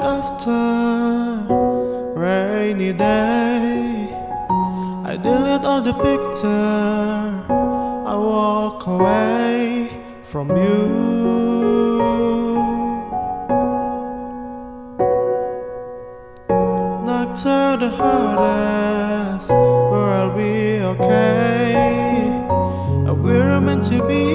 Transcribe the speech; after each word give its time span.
after 0.00 0.50
rainy 2.14 2.92
day 2.92 4.08
I 5.04 5.16
delete 5.16 5.64
all 5.64 5.82
the 5.82 5.92
picture 5.92 7.44
I 8.12 8.14
walk 8.14 8.86
away 8.86 9.90
from 10.22 10.50
you. 10.50 10.88
Knock 17.06 17.34
to 17.42 17.76
the 17.80 17.90
hardest 17.90 19.50
where 19.50 20.10
I'll 20.20 20.36
be 20.36 20.80
okay. 20.80 21.32
We're 23.22 23.60
meant 23.60 23.84
to 23.84 24.04
be, 24.08 24.34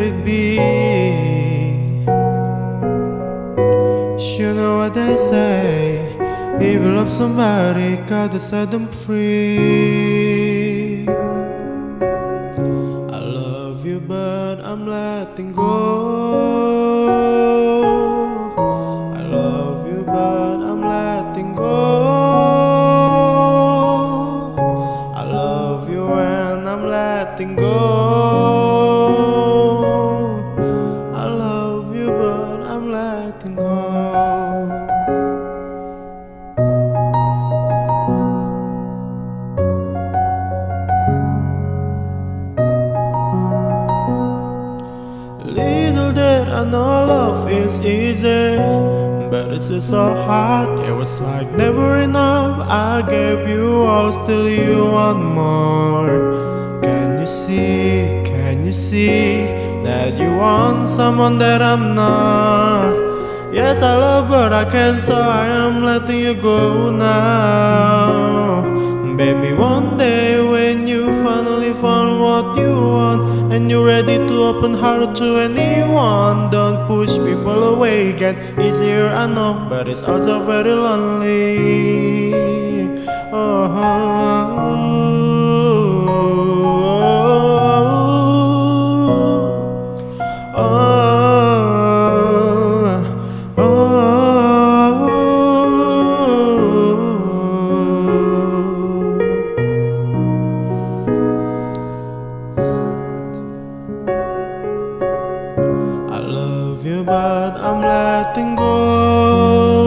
let 0.00 0.08
it 0.08 0.24
be 0.24 0.56
You 4.40 4.54
know 4.54 4.78
what 4.78 4.94
they 4.94 5.16
say 5.16 6.16
If 6.58 6.82
you 6.82 6.92
love 6.94 7.10
somebody, 7.10 7.96
gotta 8.08 8.40
set 8.40 8.70
them 8.70 8.88
free 8.90 9.46
I 13.16 13.18
love 13.18 13.84
you 13.84 14.00
but 14.00 14.60
I'm 14.70 14.86
letting 14.86 15.52
go. 15.52 15.66
I 19.18 19.22
love 19.22 19.86
you 19.86 20.02
but 20.04 20.58
I'm 20.70 20.80
letting 20.94 21.54
go. 21.54 21.66
I 25.20 25.22
love 25.24 25.90
you 25.90 26.04
and 26.12 26.68
I'm 26.68 26.86
letting 26.86 27.56
go 27.56 27.79
I 46.60 46.64
know 46.64 47.06
love 47.06 47.50
is 47.50 47.80
easy, 47.80 48.58
but 49.30 49.50
it's 49.50 49.68
so 49.86 50.12
hard. 50.12 50.84
It 50.84 50.92
was 50.92 51.18
like 51.22 51.50
never 51.52 52.02
enough. 52.02 52.68
I 52.68 53.00
gave 53.00 53.48
you 53.48 53.84
all, 53.84 54.12
still 54.12 54.46
you 54.46 54.84
want 54.84 55.24
more. 55.24 56.82
Can 56.82 57.18
you 57.18 57.26
see? 57.26 58.20
Can 58.26 58.66
you 58.66 58.74
see 58.74 59.46
that 59.84 60.18
you 60.20 60.36
want 60.36 60.86
someone 60.86 61.38
that 61.38 61.62
I'm 61.62 61.94
not? 61.94 62.92
Yes, 63.54 63.80
I 63.80 63.96
love, 63.96 64.28
but 64.28 64.52
I 64.52 64.70
can't, 64.70 65.00
so 65.00 65.14
I 65.16 65.46
am 65.46 65.82
letting 65.82 66.18
you 66.18 66.34
go 66.34 66.90
now. 66.90 68.60
Baby, 69.16 69.54
one 69.54 69.96
day 69.96 70.38
when 70.46 70.86
you 70.86 71.09
what 72.42 72.56
you 72.56 72.72
want 72.72 73.52
and 73.52 73.70
you're 73.70 73.84
ready 73.84 74.16
to 74.16 74.34
open 74.44 74.72
heart 74.72 75.14
to 75.16 75.36
anyone, 75.36 76.50
don't 76.50 76.86
push 76.86 77.18
people 77.18 77.62
away. 77.64 78.12
Get 78.12 78.58
easier, 78.58 79.08
I 79.08 79.26
know, 79.26 79.66
but 79.68 79.88
it's 79.88 80.02
also 80.02 80.40
very 80.40 80.74
lonely. 80.74 82.32
Oh, 83.32 83.64
oh, 83.76 84.58
oh. 84.58 84.79
love 106.80 106.86
you, 106.86 107.04
but 107.04 107.60
I'm 107.60 107.82
letting 107.82 108.56
go. 108.56 109.80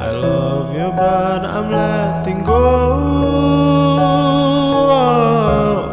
I 0.00 0.10
love 0.12 0.72
you, 0.76 0.92
but 0.92 1.44
I'm 1.44 1.72
letting 1.72 2.44
go. 2.44 2.60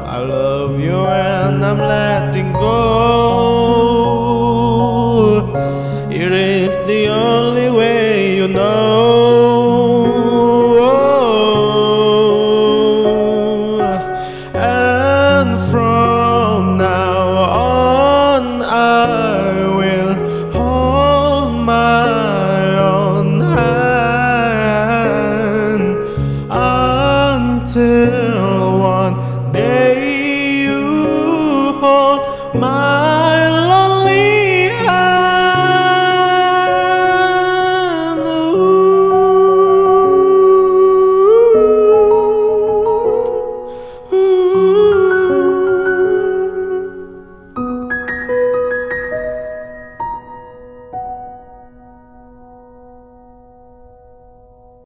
I 0.05 0.19
love 0.19 0.79
you, 0.79 1.07
and 1.07 1.65
I'm 1.65 1.79
letting 1.79 2.53
go. 2.53 2.67
It 6.11 6.31
is 6.31 6.77
the 6.85 7.07
only 7.07 7.71
way 7.71 8.35
you 8.37 8.47
know. 8.47 9.07
And 14.53 15.59
from 15.71 15.86
one 28.87 29.51
day. 29.51 30.16